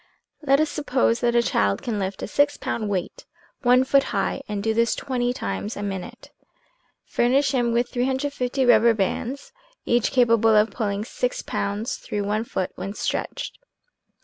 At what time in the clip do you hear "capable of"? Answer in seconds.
10.09-10.71